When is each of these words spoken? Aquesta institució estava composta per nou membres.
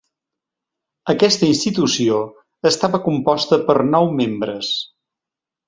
Aquesta 1.13 1.49
institució 1.55 2.17
estava 2.71 3.03
composta 3.11 3.61
per 3.71 3.79
nou 3.93 4.13
membres. 4.25 4.75